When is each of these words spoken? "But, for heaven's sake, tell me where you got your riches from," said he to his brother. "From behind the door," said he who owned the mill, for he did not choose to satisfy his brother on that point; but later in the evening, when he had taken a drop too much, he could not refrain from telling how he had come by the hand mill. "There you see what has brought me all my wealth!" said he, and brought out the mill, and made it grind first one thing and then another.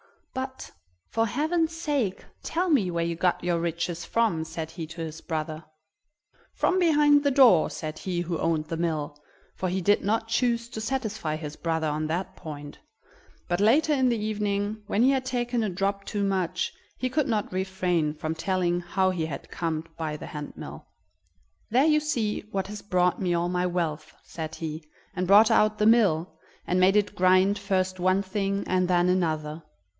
"But, 0.33 0.71
for 1.09 1.27
heaven's 1.27 1.75
sake, 1.75 2.23
tell 2.41 2.69
me 2.69 2.89
where 2.89 3.05
you 3.05 3.15
got 3.15 3.43
your 3.43 3.59
riches 3.59 4.03
from," 4.05 4.45
said 4.45 4.71
he 4.71 4.87
to 4.87 5.01
his 5.01 5.19
brother. 5.21 5.65
"From 6.53 6.79
behind 6.79 7.21
the 7.23 7.29
door," 7.29 7.69
said 7.69 7.99
he 7.99 8.21
who 8.21 8.39
owned 8.39 8.65
the 8.65 8.77
mill, 8.77 9.21
for 9.53 9.69
he 9.69 9.81
did 9.81 10.01
not 10.03 10.29
choose 10.29 10.69
to 10.69 10.81
satisfy 10.81 11.35
his 11.35 11.55
brother 11.57 11.85
on 11.87 12.07
that 12.07 12.35
point; 12.35 12.79
but 13.47 13.59
later 13.59 13.93
in 13.93 14.07
the 14.09 14.17
evening, 14.17 14.81
when 14.87 15.03
he 15.03 15.11
had 15.11 15.25
taken 15.25 15.61
a 15.61 15.69
drop 15.69 16.05
too 16.05 16.23
much, 16.23 16.73
he 16.97 17.09
could 17.09 17.27
not 17.27 17.53
refrain 17.53 18.13
from 18.13 18.33
telling 18.33 18.79
how 18.79 19.09
he 19.11 19.25
had 19.27 19.51
come 19.51 19.83
by 19.97 20.15
the 20.17 20.27
hand 20.27 20.53
mill. 20.55 20.87
"There 21.69 21.85
you 21.85 21.99
see 21.99 22.39
what 22.51 22.67
has 22.67 22.81
brought 22.81 23.21
me 23.21 23.35
all 23.35 23.49
my 23.49 23.67
wealth!" 23.67 24.15
said 24.23 24.55
he, 24.55 24.83
and 25.13 25.27
brought 25.27 25.51
out 25.51 25.77
the 25.77 25.85
mill, 25.85 26.39
and 26.65 26.79
made 26.79 26.95
it 26.95 27.15
grind 27.15 27.59
first 27.59 27.99
one 27.99 28.23
thing 28.23 28.63
and 28.65 28.87
then 28.87 29.07
another. 29.09 29.61